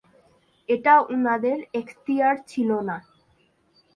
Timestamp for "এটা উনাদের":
0.69-1.57